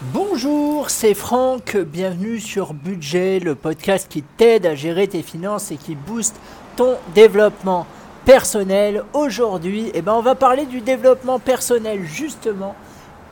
[0.00, 5.76] Bonjour, c'est Franck, bienvenue sur Budget, le podcast qui t'aide à gérer tes finances et
[5.76, 6.36] qui booste
[6.76, 7.84] ton développement
[8.24, 9.02] personnel.
[9.12, 12.76] Aujourd'hui, eh ben, on va parler du développement personnel justement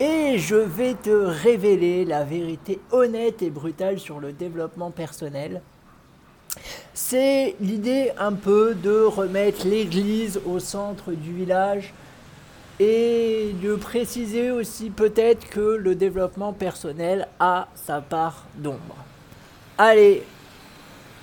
[0.01, 5.63] et je vais te révéler la vérité honnête et brutale sur le développement personnel.
[6.95, 11.95] C'est l'idée un peu de remettre l'église au centre du village
[12.79, 18.97] et de préciser aussi peut-être que le développement personnel a sa part d'ombre.
[19.79, 20.25] Allez,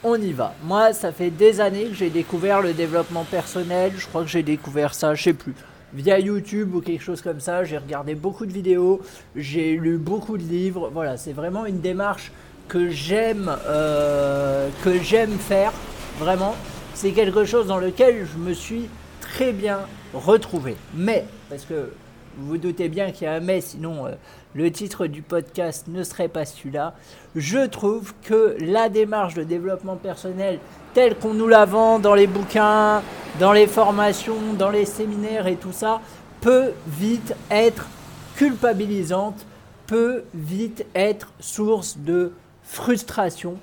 [0.04, 0.54] on y va.
[0.64, 3.94] Moi, ça fait des années que j'ai découvert le développement personnel.
[3.98, 5.54] Je crois que j'ai découvert ça, je sais plus,
[5.94, 7.64] via YouTube ou quelque chose comme ça.
[7.64, 9.02] J'ai regardé beaucoup de vidéos,
[9.36, 10.90] j'ai lu beaucoup de livres.
[10.94, 12.32] Voilà, c'est vraiment une démarche
[12.68, 15.72] que j'aime, euh, que j'aime faire.
[16.20, 16.56] Vraiment,
[16.96, 18.90] c'est quelque chose dans lequel je me suis
[19.34, 19.80] très bien
[20.14, 20.76] retrouvé.
[20.94, 21.92] Mais, parce que
[22.38, 24.12] vous vous doutez bien qu'il y a un mais, sinon euh,
[24.54, 26.94] le titre du podcast ne serait pas celui-là.
[27.36, 30.60] Je trouve que la démarche de développement personnel
[30.94, 33.02] telle qu'on nous la vend dans les bouquins,
[33.40, 36.00] dans les formations, dans les séminaires et tout ça,
[36.42, 37.88] peut vite être
[38.36, 39.46] culpabilisante,
[39.88, 43.56] peut vite être source de frustration.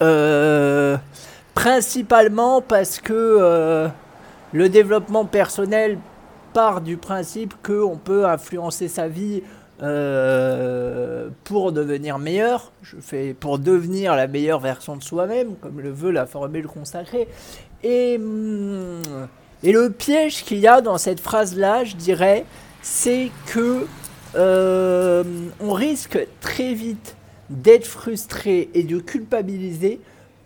[0.00, 0.96] Euh,
[1.54, 3.88] principalement parce que euh,
[4.52, 5.98] le développement personnel
[6.52, 9.42] part du principe qu'on peut influencer sa vie
[9.82, 15.90] euh, pour devenir meilleur, je fais pour devenir la meilleure version de soi-même, comme le
[15.90, 17.28] veut la formule consacrée.
[17.82, 19.00] Et, hum,
[19.62, 22.44] et le piège qu'il y a dans cette phrase-là, je dirais,
[22.82, 23.86] c'est que
[24.36, 25.24] euh,
[25.60, 27.16] on risque très vite
[27.48, 30.00] d'être frustré et de culpabiliser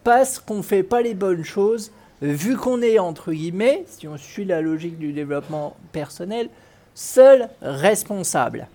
[0.05, 1.91] parce qu'on ne fait pas les bonnes choses
[2.33, 6.49] vu qu'on est, entre guillemets, si on suit la logique du développement personnel,
[6.95, 8.69] seul responsable.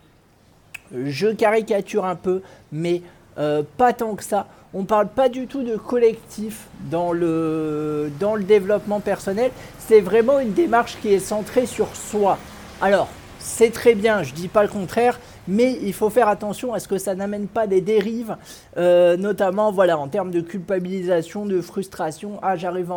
[0.94, 3.02] Je caricature un peu, mais
[3.38, 4.48] euh, pas tant que ça.
[4.74, 9.52] On ne parle pas du tout de collectif dans le, dans le développement personnel.
[9.80, 12.38] C'est vraiment une démarche qui est centrée sur soi.
[12.82, 16.74] Alors, c'est très bien, je ne dis pas le contraire, mais il faut faire attention
[16.74, 18.36] à ce que ça n'amène pas des dérives,
[18.78, 22.40] euh, notamment en termes de culpabilisation, de frustration.
[22.42, 22.92] Ah, j'arrive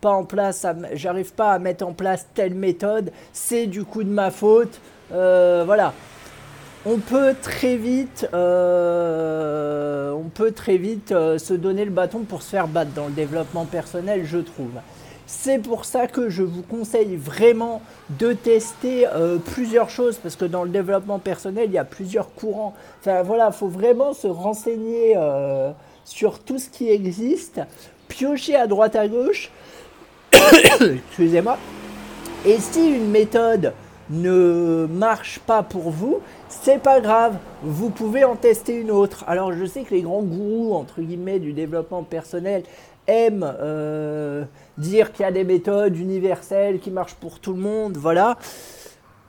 [0.00, 0.64] pas en place,
[0.94, 4.80] j'arrive pas à mettre en place telle méthode, c'est du coup de ma faute.
[5.12, 5.92] Euh, voilà.
[6.86, 12.50] On peut très vite, euh, on peut très vite se donner le bâton pour se
[12.50, 14.70] faire battre dans le développement personnel, je trouve.
[15.30, 17.82] C'est pour ça que je vous conseille vraiment
[18.18, 22.32] de tester euh, plusieurs choses parce que dans le développement personnel, il y a plusieurs
[22.34, 22.72] courants.
[23.00, 25.70] Enfin voilà, il faut vraiment se renseigner euh,
[26.06, 27.60] sur tout ce qui existe,
[28.08, 29.50] piocher à droite à gauche.
[30.80, 31.58] Excusez-moi.
[32.46, 33.74] Et si une méthode
[34.08, 39.24] ne marche pas pour vous, c'est pas grave, vous pouvez en tester une autre.
[39.28, 42.62] Alors je sais que les grands gourous entre guillemets du développement personnel
[43.08, 44.44] aiment euh,
[44.76, 48.38] dire qu'il y a des méthodes universelles qui marchent pour tout le monde, voilà.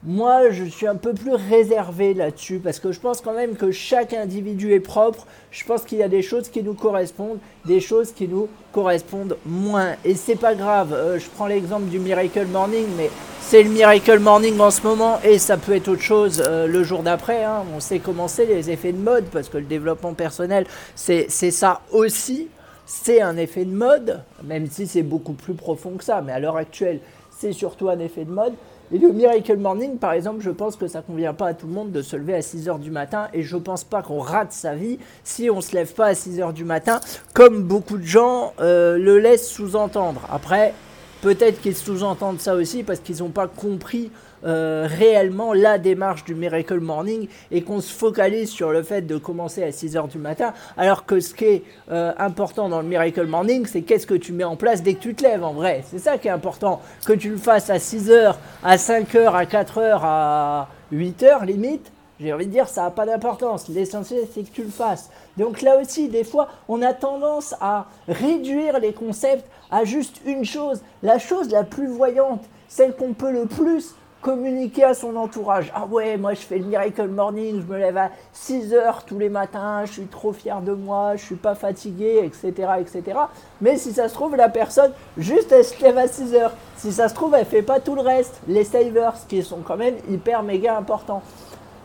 [0.03, 3.69] Moi, je suis un peu plus réservé là-dessus parce que je pense quand même que
[3.71, 5.27] chaque individu est propre.
[5.51, 9.35] Je pense qu'il y a des choses qui nous correspondent, des choses qui nous correspondent
[9.45, 9.95] moins.
[10.05, 10.93] Et c'est pas grave.
[10.93, 13.09] Euh, je prends l'exemple du Miracle Morning, mais
[13.41, 16.81] c'est le Miracle Morning en ce moment et ça peut être autre chose euh, le
[16.83, 17.43] jour d'après.
[17.43, 17.63] Hein.
[17.75, 20.65] On sait comment c'est les effets de mode parce que le développement personnel,
[20.95, 22.47] c'est ça aussi
[22.89, 26.39] c'est un effet de mode, même si c'est beaucoup plus profond que ça, mais à
[26.39, 28.53] l'heure actuelle, c'est surtout un effet de mode.
[28.91, 31.73] Et le Miracle Morning, par exemple, je pense que ça convient pas à tout le
[31.73, 34.53] monde de se lever à 6 h du matin et je pense pas qu'on rate
[34.53, 36.99] sa vie si on se lève pas à 6 h du matin,
[37.35, 40.21] comme beaucoup de gens euh, le laissent sous-entendre.
[40.31, 40.73] Après,
[41.21, 44.11] peut-être qu'ils sous-entendent ça aussi parce qu'ils n'ont pas compris
[44.45, 49.17] euh, réellement la démarche du Miracle Morning et qu'on se focalise sur le fait de
[49.17, 52.87] commencer à 6 heures du matin, alors que ce qui est euh, important dans le
[52.87, 55.53] Miracle Morning, c'est qu'est-ce que tu mets en place dès que tu te lèves en
[55.53, 55.83] vrai.
[55.89, 56.81] C'est ça qui est important.
[57.05, 61.23] Que tu le fasses à 6 heures, à 5 heures, à 4 heures, à 8
[61.23, 63.69] heures limite, j'ai envie de dire, ça n'a pas d'importance.
[63.69, 65.09] L'essentiel, c'est que tu le fasses.
[65.37, 70.45] Donc là aussi, des fois, on a tendance à réduire les concepts à juste une
[70.45, 75.71] chose, la chose la plus voyante, celle qu'on peut le plus communiquer à son entourage.
[75.73, 79.17] Ah ouais, moi je fais le Miracle Morning, je me lève à 6 heures tous
[79.17, 83.17] les matins, je suis trop fier de moi, je suis pas fatigué, etc., etc.
[83.61, 86.51] Mais si ça se trouve, la personne, juste elle se lève à 6 heures.
[86.75, 89.77] Si ça se trouve, elle fait pas tout le reste, les savers, qui sont quand
[89.77, 91.21] même hyper méga importants.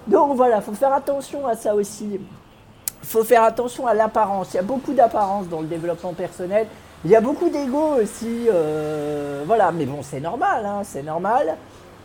[0.09, 2.21] Donc voilà, faut faire attention à ça aussi.
[3.03, 4.55] Faut faire attention à l'apparence.
[4.55, 6.67] Il y a beaucoup d'apparence dans le développement personnel.
[7.05, 8.49] Il y a beaucoup d'ego aussi.
[8.51, 11.57] Euh, voilà, mais bon, c'est normal, hein, c'est normal.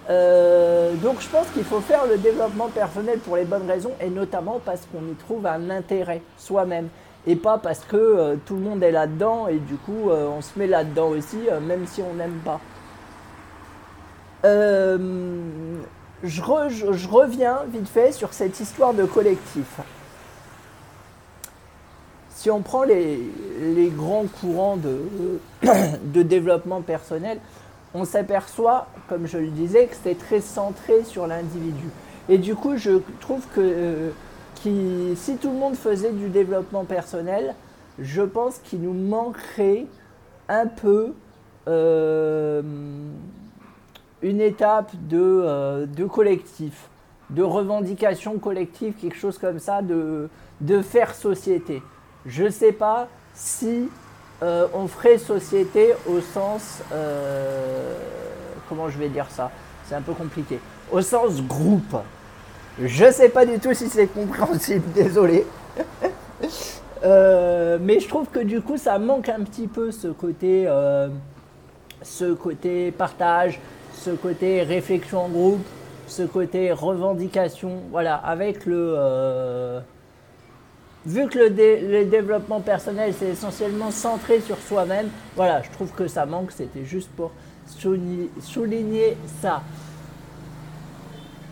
[0.09, 4.09] Euh, donc je pense qu'il faut faire le développement personnel pour les bonnes raisons et
[4.09, 6.87] notamment parce qu'on y trouve un intérêt soi-même
[7.27, 10.57] et pas parce que euh, tout le monde est là-dedans et du coup on se
[10.57, 12.59] met là-dedans aussi même si on n'aime pas.
[16.23, 19.79] Je, reviens vite fait sur cette histoire de collectif.
[22.39, 23.19] Si on prend les,
[23.59, 25.41] les grands courants de,
[26.05, 27.37] de développement personnel,
[27.93, 31.89] on s'aperçoit, comme je le disais, que c'est très centré sur l'individu.
[32.29, 34.11] Et du coup, je trouve que euh,
[35.15, 37.55] si tout le monde faisait du développement personnel,
[37.99, 39.85] je pense qu'il nous manquerait
[40.47, 41.11] un peu
[41.67, 42.61] euh,
[44.21, 46.87] une étape de, euh, de, collectif,
[47.31, 50.29] de revendication collective, quelque chose comme ça, de,
[50.61, 51.81] de faire société.
[52.29, 53.89] Je ne sais pas si
[54.43, 56.83] euh, on ferait société au sens.
[56.93, 57.95] Euh,
[58.69, 59.49] comment je vais dire ça?
[59.85, 60.59] C'est un peu compliqué.
[60.91, 61.97] Au sens groupe.
[62.79, 65.45] Je ne sais pas du tout si c'est compréhensible, désolé.
[67.01, 70.67] Euh, mais je trouve que du coup, ça manque un petit peu ce côté,
[72.01, 73.61] ce côté partage,
[73.93, 75.65] ce côté réflexion en groupe,
[76.07, 77.83] ce côté revendication.
[77.89, 79.81] Voilà, avec le
[81.09, 86.25] vu que le, développement personnel c'est essentiellement centré sur soi-même, voilà, je trouve que ça
[86.25, 87.31] manque, c'était juste pour
[87.67, 89.63] souligner, ça.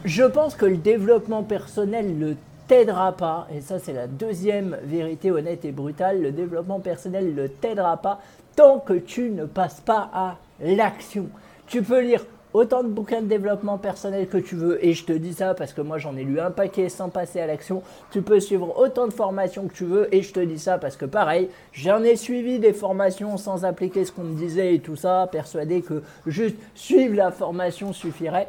[0.05, 2.33] Je pense que le développement personnel ne
[2.67, 7.47] t'aidera pas, et ça c'est la deuxième vérité honnête et brutale, le développement personnel ne
[7.47, 8.21] t'aidera pas
[8.55, 11.29] tant que tu ne passes pas à l'action.
[11.65, 12.23] Tu peux lire
[12.57, 15.73] autant de bouquins de développement personnel que tu veux, et je te dis ça parce
[15.73, 17.83] que moi j'en ai lu un paquet sans passer à l'action.
[18.11, 20.97] Tu peux suivre autant de formations que tu veux, et je te dis ça parce
[20.97, 24.95] que pareil, j'en ai suivi des formations sans appliquer ce qu'on me disait et tout
[24.95, 28.47] ça, persuadé que juste suivre la formation suffirait.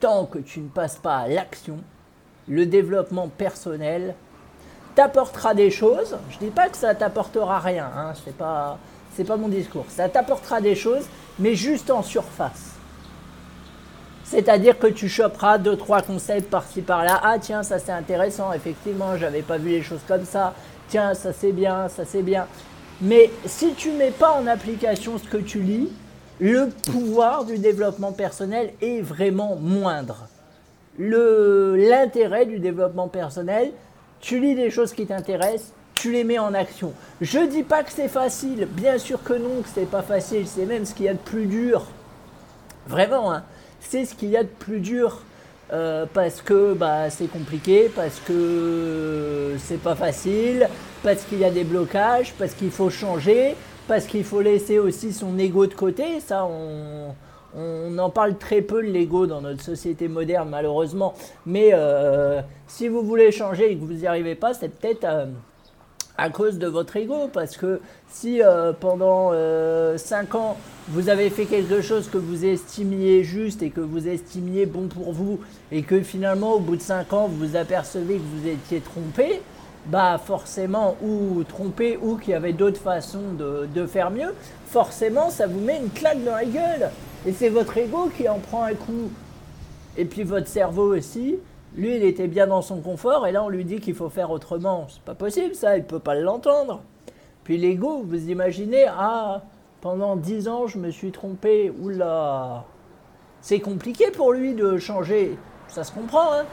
[0.00, 1.76] Tant que tu ne passes pas à l'action,
[2.48, 4.14] le développement personnel
[4.94, 6.16] t'apportera des choses.
[6.30, 8.78] Je dis pas que ça t'apportera rien, hein, c'est pas
[9.14, 9.86] c'est pas mon discours.
[9.88, 11.06] Ça t'apportera des choses,
[11.38, 12.75] mais juste en surface.
[14.28, 17.20] C'est-à-dire que tu choperas deux, trois concepts par-ci par-là.
[17.22, 20.52] Ah tiens, ça c'est intéressant, effectivement, j'avais pas vu les choses comme ça.
[20.88, 22.46] Tiens, ça c'est bien, ça c'est bien.
[23.00, 25.92] Mais si tu mets pas en application ce que tu lis,
[26.40, 30.28] le pouvoir du développement personnel est vraiment moindre.
[30.98, 33.70] L'intérêt du développement personnel,
[34.20, 36.92] tu lis des choses qui t'intéressent, tu les mets en action.
[37.20, 40.66] Je dis pas que c'est facile, bien sûr que non, que c'est pas facile, c'est
[40.66, 41.86] même ce qu'il y a de plus dur.
[42.88, 43.44] Vraiment, hein
[43.88, 45.22] c'est ce qu'il y a de plus dur.
[45.72, 50.68] Euh, parce que bah, c'est compliqué, parce que c'est pas facile,
[51.02, 53.56] parce qu'il y a des blocages, parce qu'il faut changer,
[53.88, 56.20] parce qu'il faut laisser aussi son ego de côté.
[56.20, 57.14] Ça, on,
[57.56, 61.14] on en parle très peu de l'ego dans notre société moderne, malheureusement.
[61.46, 65.26] Mais euh, si vous voulez changer et que vous n'y arrivez pas, c'est peut-être euh,
[66.18, 67.28] à cause de votre ego.
[67.32, 67.80] Parce que
[68.10, 68.40] si
[68.80, 69.32] pendant
[69.96, 70.56] 5 ans,
[70.88, 75.12] vous avez fait quelque chose que vous estimiez juste et que vous estimiez bon pour
[75.12, 75.40] vous,
[75.72, 79.40] et que finalement, au bout de 5 ans, vous vous apercevez que vous étiez trompé,
[79.86, 84.32] bah forcément, ou trompé, ou qu'il y avait d'autres façons de, de, faire mieux,
[84.68, 86.90] forcément, ça vous met une claque dans la gueule.
[87.26, 89.10] Et c'est votre ego qui en prend un coup.
[89.96, 91.36] Et puis votre cerveau aussi.
[91.76, 94.30] Lui, il était bien dans son confort, et là, on lui dit qu'il faut faire
[94.30, 94.86] autrement.
[94.88, 96.80] C'est pas possible, ça, il peut pas l'entendre.
[97.44, 99.42] Puis l'ego, vous imaginez, ah
[99.82, 101.70] pendant dix ans, je me suis trompé.
[101.70, 102.64] Oula
[103.40, 105.38] C'est compliqué pour lui de changer.
[105.68, 106.44] Ça se comprend, hein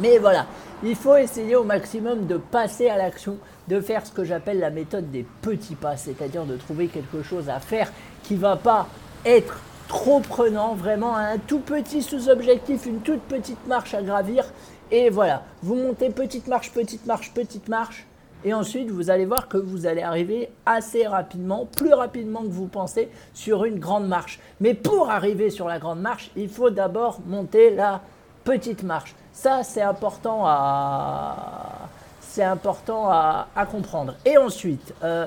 [0.00, 0.46] Mais voilà,
[0.82, 3.36] il faut essayer au maximum de passer à l'action,
[3.68, 7.48] de faire ce que j'appelle la méthode des petits pas, c'est-à-dire de trouver quelque chose
[7.50, 7.92] à faire
[8.22, 8.88] qui va pas
[9.24, 14.44] être trop prenant, vraiment un tout petit sous-objectif, une toute petite marche à gravir.
[14.92, 18.06] Et voilà, vous montez petite marche, petite marche, petite marche,
[18.44, 22.68] et ensuite, vous allez voir que vous allez arriver assez rapidement, plus rapidement que vous
[22.68, 24.38] pensez, sur une grande marche.
[24.60, 28.00] Mais pour arriver sur la grande marche, il faut d'abord monter la
[28.44, 29.16] petite marche.
[29.32, 31.88] Ça, c'est important à,
[32.20, 34.14] c'est important à, comprendre.
[34.24, 35.26] Et ensuite, euh,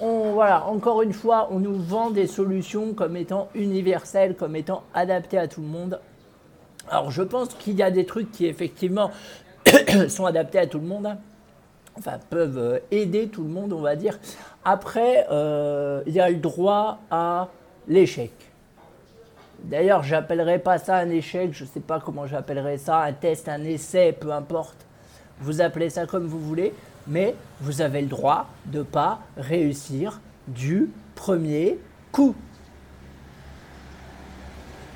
[0.00, 5.38] voilà, encore une fois, on nous vend des solutions comme étant universelles, comme étant adaptées
[5.38, 6.00] à tout le monde.
[6.88, 9.10] Alors, je pense qu'il y a des trucs qui effectivement
[10.08, 11.06] sont adaptés à tout le monde.
[11.06, 11.18] Hein
[11.98, 14.18] enfin, peuvent euh, aider tout le monde, on va dire.
[14.64, 17.48] Après, euh, il y a le droit à
[17.88, 18.32] l'échec.
[19.64, 23.48] D'ailleurs, j'appellerai pas ça un échec, je ne sais pas comment j'appellerai ça, un test,
[23.48, 24.86] un essai, peu importe.
[25.40, 26.72] Vous appelez ça comme vous voulez,
[27.06, 31.78] mais vous avez le droit de ne pas réussir du premier
[32.12, 32.34] coup.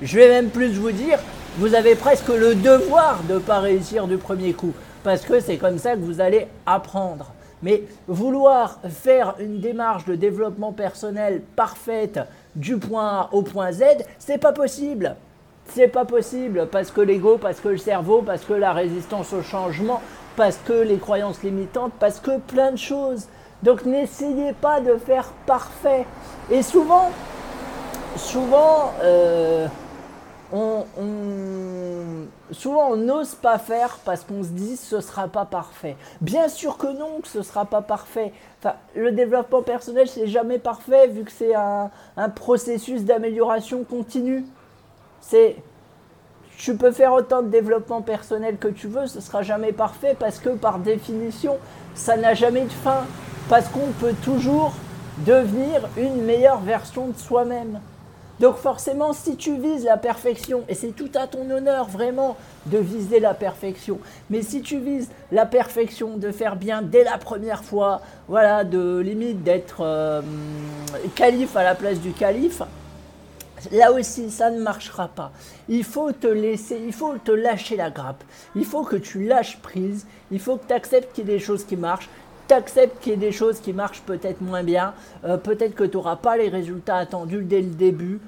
[0.02, 1.18] Je vais même plus vous dire,
[1.58, 5.56] vous avez presque le devoir de ne pas réussir du premier coup, parce que c'est
[5.56, 7.32] comme ça que vous allez apprendre.
[7.62, 12.20] Mais vouloir faire une démarche de développement personnel parfaite
[12.56, 13.82] du point A au point Z,
[14.18, 15.16] c'est pas possible.
[15.68, 19.42] C'est pas possible parce que l'ego, parce que le cerveau, parce que la résistance au
[19.42, 20.02] changement,
[20.36, 23.26] parce que les croyances limitantes, parce que plein de choses.
[23.62, 26.06] Donc n'essayez pas de faire parfait.
[26.50, 27.10] Et souvent,
[28.16, 29.66] souvent, euh,
[30.52, 30.84] on,
[32.52, 35.96] souvent on n'ose pas faire parce qu'on se dit ce sera pas parfait.
[36.20, 38.32] Bien sûr que non, que ce sera pas parfait.
[38.60, 44.44] Enfin, le développement personnel c'est jamais parfait vu que c'est un, un processus d'amélioration continue.
[45.20, 45.56] C'est
[46.56, 50.38] tu peux faire autant de développement personnel que tu veux, ce sera jamais parfait parce
[50.38, 51.56] que par définition,
[51.94, 53.04] ça n'a jamais de fin.
[53.48, 54.72] Parce qu'on peut toujours
[55.26, 57.80] devenir une meilleure version de soi-même.
[58.40, 62.78] Donc forcément, si tu vises la perfection, et c'est tout à ton honneur vraiment de
[62.78, 67.62] viser la perfection, mais si tu vises la perfection, de faire bien dès la première
[67.62, 70.20] fois, voilà, de limite d'être euh,
[71.14, 72.62] calife à la place du calife,
[73.72, 75.32] Là aussi, ça ne marchera pas.
[75.68, 78.24] Il faut te laisser, il faut te lâcher la grappe.
[78.54, 80.06] Il faut que tu lâches prise.
[80.30, 82.08] Il faut que tu acceptes qu'il y ait des choses qui marchent.
[82.48, 84.94] Tu acceptes qu'il y ait des choses qui marchent peut-être moins bien.
[85.24, 88.20] Euh, peut-être que tu n'auras pas les résultats attendus dès le début.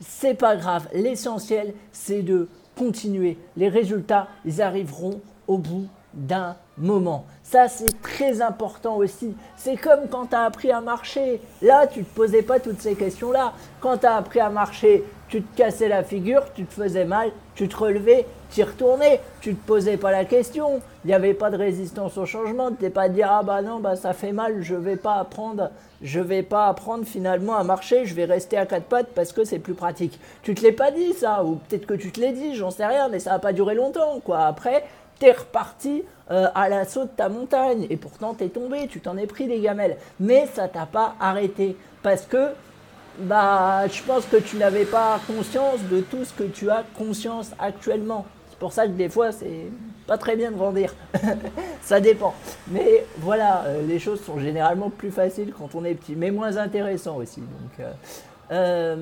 [0.00, 0.88] C'est pas grave.
[0.92, 3.38] L'essentiel, c'est de continuer.
[3.56, 7.24] Les résultats, ils arriveront au bout d'un moment.
[7.42, 9.34] Ça, c'est très important aussi.
[9.56, 11.40] C'est comme quand tu as appris à marcher.
[11.60, 13.52] Là, tu ne te posais pas toutes ces questions-là.
[13.80, 17.30] Quand tu as appris à marcher, tu te cassais la figure, tu te faisais mal,
[17.54, 20.82] tu te relevais, tu retournais, tu ne te posais pas la question.
[21.04, 22.70] Il n'y avait pas de résistance au changement.
[22.70, 25.70] Tu n'es pas dire ah bah non, bah ça fait mal, je vais pas apprendre,
[26.02, 29.44] je vais pas apprendre finalement à marcher, je vais rester à quatre pattes parce que
[29.44, 30.20] c'est plus pratique.
[30.42, 32.86] Tu te l'es pas dit ça, ou peut-être que tu te l'es dit, j'en sais
[32.86, 34.40] rien, mais ça n'a pas duré longtemps quoi.
[34.40, 34.84] Après,
[35.22, 37.86] tu es reparti euh, à l'assaut de ta montagne.
[37.90, 39.96] Et pourtant, tu es tombé, tu t'en es pris des gamelles.
[40.18, 41.76] Mais ça t'a pas arrêté.
[42.02, 42.48] Parce que
[43.18, 47.52] bah, je pense que tu n'avais pas conscience de tout ce que tu as conscience
[47.58, 48.26] actuellement.
[48.50, 49.66] C'est pour ça que des fois, c'est
[50.06, 50.94] pas très bien de grandir.
[51.82, 52.34] ça dépend.
[52.68, 56.56] Mais voilà, euh, les choses sont généralement plus faciles quand on est petit, mais moins
[56.56, 57.40] intéressant aussi.
[57.40, 57.86] Donc,
[58.50, 58.96] euh,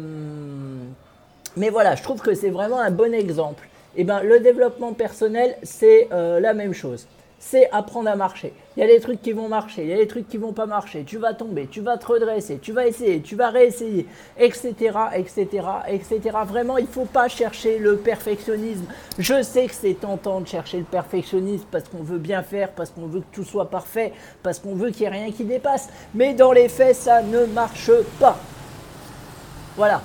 [1.57, 3.67] mais voilà, je trouve que c'est vraiment un bon exemple.
[3.97, 7.07] Eh ben, le développement personnel, c'est la même chose
[7.41, 8.53] c'est apprendre à marcher.
[8.77, 10.53] Il y a des trucs qui vont marcher, il y a des trucs qui vont
[10.53, 11.05] pas marcher.
[11.05, 14.07] Tu vas tomber, tu vas te redresser, tu vas essayer, tu vas réessayer,
[14.39, 14.75] etc.,
[15.17, 15.47] etc.,
[15.89, 16.21] etc.
[16.47, 18.85] Vraiment, il faut pas chercher le perfectionnisme.
[19.19, 22.91] Je sais que c'est tentant de chercher le perfectionnisme parce qu'on veut bien faire, parce
[22.91, 25.89] qu'on veut que tout soit parfait, parce qu'on veut qu'il n'y ait rien qui dépasse.
[26.15, 28.39] Mais dans les faits, ça ne marche pas.
[29.77, 30.03] Voilà.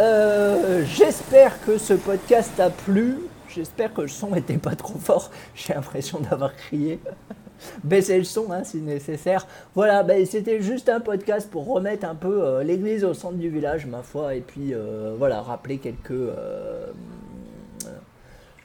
[0.00, 3.16] Euh, j'espère que ce podcast a plu.
[3.48, 5.30] J'espère que le son n'était pas trop fort.
[5.56, 7.00] J'ai l'impression d'avoir crié.
[7.82, 9.48] Baissez le son hein, si nécessaire.
[9.74, 13.48] Voilà, ben, c'était juste un podcast pour remettre un peu euh, l'église au centre du
[13.48, 16.12] village, ma foi, et puis euh, voilà, rappeler quelques,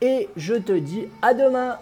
[0.00, 1.76] et je te dis à demain